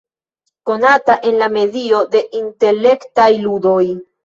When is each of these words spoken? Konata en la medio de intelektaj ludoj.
Konata 0.69 1.17
en 1.33 1.37
la 1.43 1.51
medio 1.59 2.01
de 2.17 2.23
intelektaj 2.41 3.31
ludoj. 3.47 3.79